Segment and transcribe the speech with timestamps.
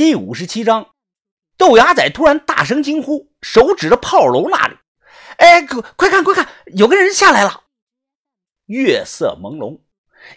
[0.00, 0.94] 第五十七章，
[1.58, 4.74] 豆芽仔突然大声惊呼，手指着炮楼那里
[5.36, 7.64] ：“哎，快看快看，有个人下来了！”
[8.64, 9.80] 月色朦胧，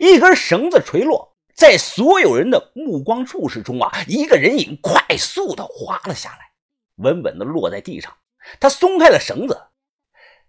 [0.00, 6.38] 一根绳子垂落，在所有人的目光注视中啊，一个人影快速的滑了下来，
[6.96, 8.12] 稳稳的落在地上。
[8.58, 9.68] 他松开了绳子，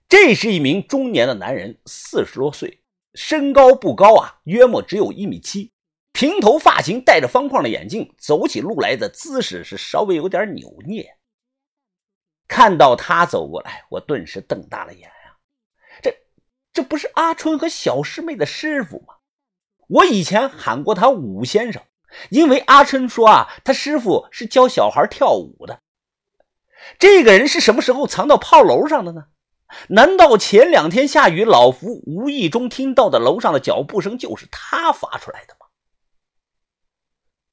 [0.10, 2.82] 这是一名中年的男人，四十多岁，
[3.14, 5.72] 身高不高啊，约莫只有一米七。
[6.14, 11.18] 平头发型，戴着方框的眼镜，走起路来的姿势是稍微有点扭捏。
[12.48, 15.42] 看到他走过来，我顿时瞪大了眼啊！
[16.04, 16.16] 这
[16.72, 19.16] 这不是阿春和小师妹的师傅吗？
[19.88, 21.82] 我以前喊过他武先生，
[22.30, 25.82] 因为阿春说啊，他师傅是教小孩跳舞的。
[27.00, 29.26] 这个人是什么时候藏到炮楼上的呢？
[29.90, 35.63] 难道前两天下雨，老福无意中听到的楼上的脚步声就是他发出来的吗？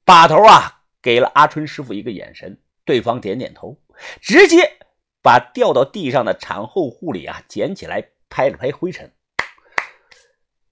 [0.05, 3.81] 把头啊，给了阿春师傅一个眼神，对方点点头，
[4.21, 4.79] 直接
[5.23, 9.13] 把掉到地上的产后护理啊捡起来，拍了拍灰尘。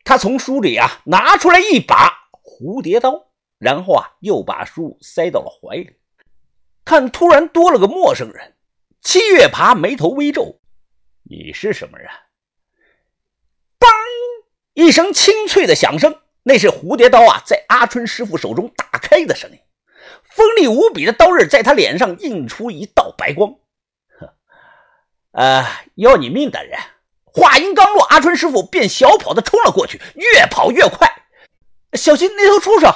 [0.05, 5.97] 他从书里啊拿出来一把蝴蝶刀，然后啊又把书塞到了怀里。
[6.85, 8.57] 看，突然多了个陌生人，
[9.03, 10.61] 七月爬眉头微皱
[11.29, 12.09] ：“你是什么人？”
[13.79, 13.87] 梆
[14.73, 16.23] 一声清脆的响声。
[16.49, 19.59] 那是蝴蝶刀啊，在阿春师傅手中打开的声音，
[20.31, 23.57] 锋利无比的刀刃在他脸上映出一道白光。
[25.33, 26.81] 呃，要你命的人！
[27.23, 31.27] 话音刚落，阿春师傅便小跑的冲了过去，越跑越快。
[31.93, 32.95] 小心那头畜生！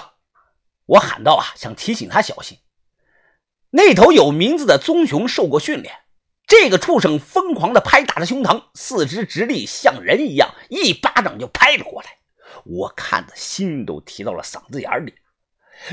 [0.86, 2.56] 我喊道啊，想提醒他小心。
[3.72, 5.94] 那头有名字的棕熊受过训练，
[6.46, 12.21] 这个畜生疯狂的拍打着胸膛，四肢直立，像人一样，一巴掌就拍了过来。
[12.64, 15.14] 我看的心都提到了嗓子眼里。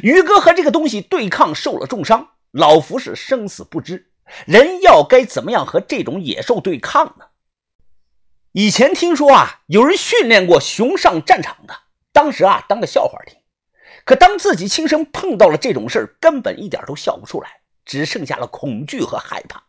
[0.04, 4.12] 于哥和这个东西对抗，受了重伤，老福是生死不知。
[4.46, 7.26] 人要该怎么样和这种野兽对抗呢？
[8.52, 11.74] 以前听说啊，有人训练过熊上战场的，
[12.12, 13.36] 当时啊当个笑话听。
[14.06, 19.64] 可当自己亲身碰到了这种事儿，根本一点都笑不出来，只剩下了恐惧和害怕。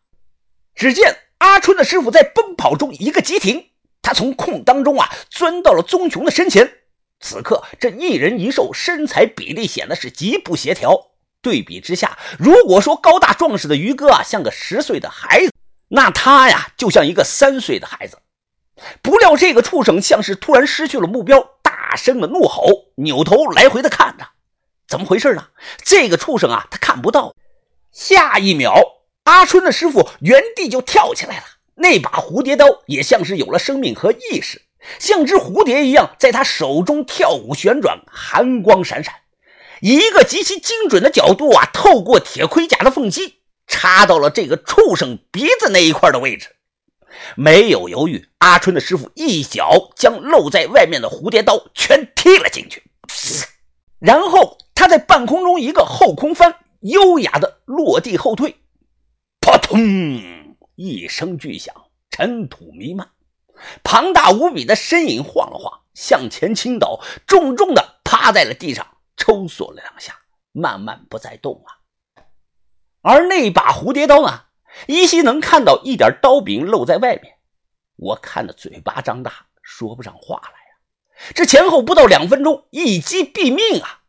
[0.74, 3.70] 只见阿春的师傅在奔跑中一个急停，
[4.02, 6.79] 他从空当中啊钻到了棕熊的身前。
[7.20, 11.08] 此刻，这一人一兽身材比例显得是极不协调。
[11.42, 15.52] 对比之下，如果说高大壮实的于哥啊像个十岁的孩子，
[15.88, 18.18] 那他呀就像一个三岁的孩子。
[19.02, 24.26] 不料这个畜生像是突然失去了目标，大声的怒吼，扭头来回的看着，
[24.88, 25.48] 怎么回事呢？
[25.84, 27.34] 这个畜生啊，他看不到。
[27.92, 28.74] 下一秒，
[29.24, 31.44] 阿春的师傅原地就跳起来了，
[31.74, 34.62] 那把蝴蝶刀也像是有了生命和意识。
[34.98, 39.14] 像只蝴蝶一样，在他手中跳舞旋转，寒光闪闪，
[39.80, 46.56] 以一个极其精准的角度啊，透过铁盔甲的缝隙，插到了这个畜生鼻子那一块的位置。
[47.34, 52.82] 没有犹豫，阿春的师傅一脚将露在外面的蝴蝶刀全踢了进去，
[53.98, 58.56] 然后他在半空中一个后空翻，优雅的落地后退，
[59.40, 59.78] 扑通
[60.76, 61.74] 一声巨响，
[62.10, 63.06] 尘土弥漫。
[63.82, 70.18] 庞大无比的身影晃了晃，向前倾倒，重重的趴在了地上，抽索了两下，
[70.52, 72.24] 慢慢不再动了。
[73.02, 74.44] 而那把蝴蝶刀呢，
[74.86, 77.38] 依稀能看到一点刀柄露在外面。
[77.96, 81.32] 我看的嘴巴张大，说不上话来呀。
[81.34, 84.02] 这前后不到两分钟，一击毙命啊！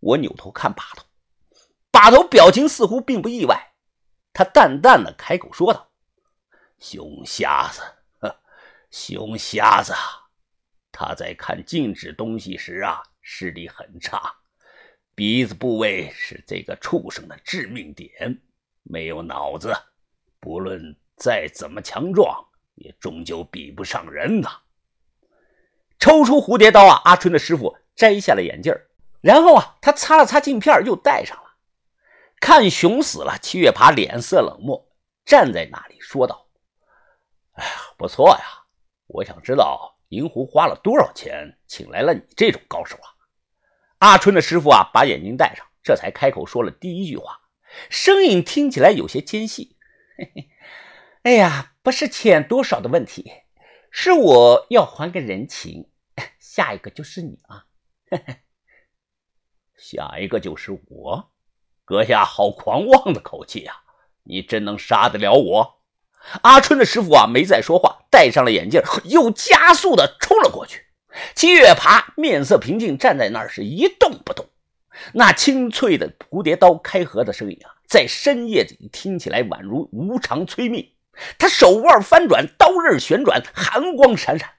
[0.00, 1.04] 我扭头看把头，
[1.90, 3.72] 把头表情似乎并不意外，
[4.32, 5.88] 他淡淡的开口说道
[6.78, 7.82] ：“熊瞎子。”
[8.90, 9.92] 熊瞎子，
[10.90, 14.34] 他在看静止东西时啊，视力很差，
[15.14, 18.40] 鼻子部位是这个畜生的致命点。
[18.82, 19.74] 没有脑子，
[20.38, 22.46] 不论再怎么强壮，
[22.76, 24.48] 也终究比不上人呐。
[25.98, 28.72] 抽出蝴蝶刀啊，阿春的师傅摘下了眼镜
[29.20, 31.56] 然后啊，他擦了擦镜片，又戴上了。
[32.38, 34.88] 看熊死了，七月爬脸色冷漠，
[35.24, 36.46] 站在那里说道
[37.56, 38.62] ：“哎呀，不错呀。”
[39.06, 43.08] 我想知道银狐花了多少钱请来了你这种高手啊？
[43.98, 47.40] 阿春的师傅啊，把眼镜戴上，这才开口说了第一句话，
[47.88, 49.76] 声音听起来有些尖细。
[50.18, 50.50] 嘿嘿，
[51.22, 53.32] 哎呀，不是钱多少的问题，
[53.90, 55.90] 是我要还个人情。
[56.38, 57.66] 下一个就是你啊！
[58.10, 58.36] 嘿嘿
[59.76, 61.32] 下一个就是我，
[61.84, 63.82] 阁下好狂妄的口气呀！
[64.22, 65.75] 你真能杀得了我？
[66.42, 70.82] 阿春的师傅啊，没再说话，戴上了眼镜， 又加速的冲了过去。
[71.34, 74.46] 七月爬面色平静，站在那儿是一动不动。
[75.12, 80.92] 那清脆的蝴蝶刀开合的声音啊，在深夜里听起来宛如无常催命。
[81.38, 84.50] 他手腕翻转，刀刃旋转，寒光闪闪。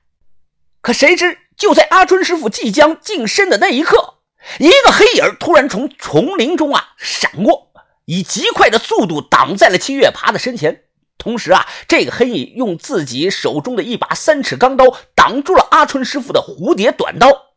[0.81, 4.19] 可谁知，就在阿春师傅即将近身的那一刻，
[4.59, 7.71] 一个黑影突然从丛林中啊闪过，
[8.05, 10.85] 以极快的速度挡在了七月爬的身前。
[11.17, 14.85] 同时啊，这个黑影用自己手中的一把三尺钢刀
[15.15, 17.47] 挡住了阿春师傅的蝴蝶短刀。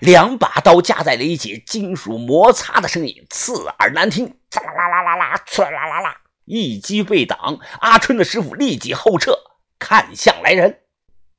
[0.00, 6.20] 两把刀夹在了一起，金属摩擦的声音刺耳难听，刺啦啦啦啦啦，刺啦啦啦啦。
[6.44, 9.38] 一击被挡，阿春的师傅立即后撤，
[9.78, 10.80] 看向来人。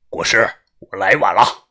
[0.08, 0.50] 国师，
[0.80, 1.68] 我来晚了。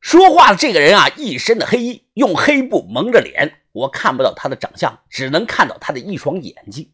[0.00, 6.90] 说话的这个人啊，一身的黑衣，用黑布蒙着脸，我看不到他的长相，只能看到他的一双眼睛。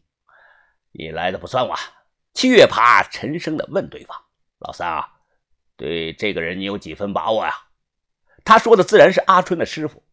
[0.91, 1.79] 你来的不算晚。
[2.33, 4.17] 七月爬沉声的问对方
[4.59, 5.07] ：“老三啊，
[5.75, 7.53] 对这个人你有几分把握呀？”
[8.45, 10.03] 他说的自然是阿春的师傅。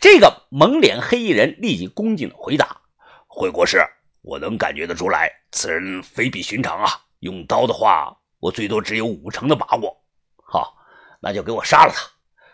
[0.00, 2.80] 这个蒙脸黑衣人立即恭敬的回答
[3.28, 3.78] ：“回国师，
[4.22, 6.90] 我能感觉得出来，此人非比寻常啊。
[7.20, 10.02] 用刀的话，我最多只有五成的把握。
[10.42, 10.76] 好，
[11.20, 12.02] 那就给我杀了他。”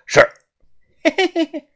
[0.05, 0.21] 是。
[1.03, 1.69] 嘿嘿嘿嘿。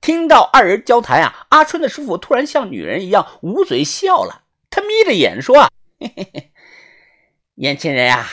[0.00, 4.41] 听到二人交谈啊，阿春的师傅突然像女人一样捂嘴笑了。
[4.72, 5.68] 他眯着眼说：“，
[6.00, 6.52] 嘿嘿嘿，
[7.56, 8.26] 年轻人啊，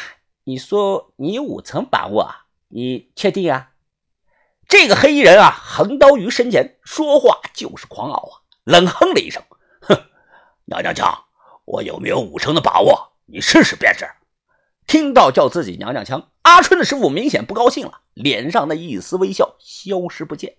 [0.46, 2.34] 你说你有五成把握，
[2.70, 3.72] 你确定啊？”
[4.70, 8.34] 这个黑衣人啊，横刀于身前，说话就是狂傲啊，
[8.64, 9.44] 冷哼了一声
[9.82, 10.02] ：“哼，
[10.64, 11.26] 娘娘腔，
[11.66, 13.18] 我有没有五成的把握？
[13.26, 14.10] 你试试便是。”
[14.88, 20.56] 听到叫自己娘娘腔，阿春的师傅明显不高兴了，脸上的一丝微笑消失不见。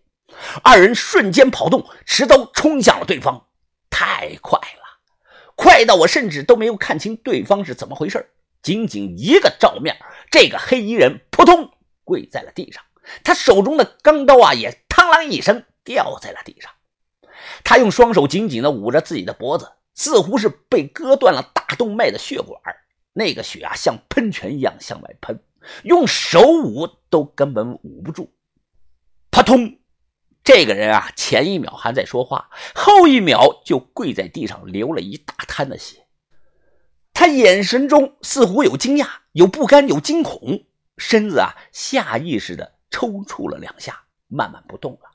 [0.63, 3.47] 二人瞬间跑动，持刀冲向了对方，
[3.89, 4.80] 太快了，
[5.61, 8.31] 快到我甚至都没有看清对方是怎么回事。
[8.63, 9.95] 仅仅一个照面，
[10.31, 11.71] 这个黑衣人扑通
[12.03, 12.83] 跪在了地上。
[13.23, 16.73] 他手中的钢刀啊，也嘡啷一声掉在了地上。
[17.63, 22.59] 他用双手紧紧地捂着自己的脖子，似乎是被割断了大动脉的血管。
[23.13, 25.43] 那个血啊，像喷泉一样向外喷，
[25.83, 28.33] 用手捂都根本捂不住。
[29.31, 29.77] 扑通！
[30.43, 36.07] 这个人啊，前一秒还在说话，后一秒就跪在地上，流了一大滩的血。
[37.13, 40.65] 他眼神中似乎有惊讶，有不甘，有惊恐，
[40.97, 42.81] 身子啊，下意识的。
[42.91, 45.13] 抽搐了两下，慢慢不动了。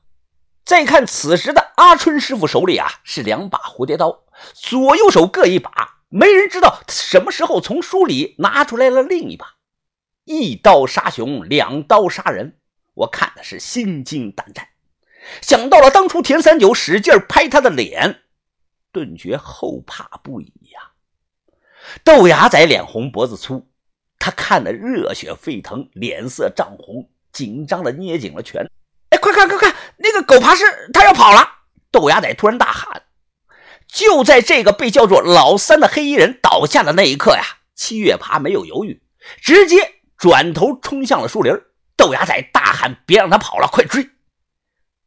[0.63, 4.23] 再看此时的阿春师傅手里啊是两把蝴蝶刀，
[4.53, 9.55] 左右手各一把，没人知道什么时候从书里拿出来了另一把。
[10.23, 12.59] 一刀杀熊，两刀杀人，
[12.93, 14.65] 我看的是心惊胆战。
[15.41, 18.21] 想到了当初田三九使劲拍他的脸，
[18.91, 20.91] 顿觉后怕不已呀。
[22.03, 23.69] 豆芽仔脸红脖子粗，
[24.17, 27.09] 他看得热血沸腾，脸色涨红。
[27.31, 28.65] 紧张的捏紧了拳，
[29.09, 30.63] 哎，快看快看，那个狗爬式，
[30.93, 31.45] 他要跑了！
[31.91, 33.03] 豆芽仔突然大喊。
[33.87, 37.43] 就在这个被叫做老三的黑衣人倒下的那一刻呀，
[37.75, 39.03] 七月爬没有犹豫，
[39.41, 41.53] 直接转头冲向了树林。
[41.97, 44.09] 豆芽仔大喊：“别让他跑了，快追！”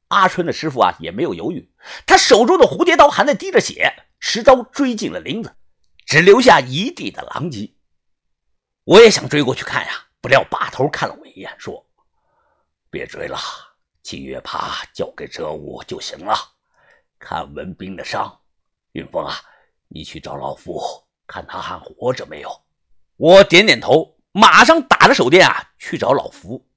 [0.08, 1.70] 阿春的师傅啊也没有犹豫，
[2.06, 5.54] 他手中的蝴蝶刀还在滴着血，持刀追进了林子，
[6.06, 7.74] 只留下一地的狼藉。
[8.84, 11.84] 我也想追过去看呀，不料把头看了我一眼，说。
[12.90, 13.38] 别追了，
[14.02, 16.34] 七月爬交给哲武就行了。
[17.18, 18.40] 看文斌的伤，
[18.92, 19.34] 云峰啊，
[19.88, 20.80] 你去找老夫，
[21.26, 22.50] 看他还活着没有？
[23.16, 26.67] 我点点头，马上打着手电啊去找老福。